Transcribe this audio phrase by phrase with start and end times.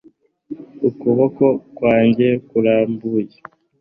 [0.89, 1.45] ukuboko
[1.75, 3.35] kwanjye kurambuye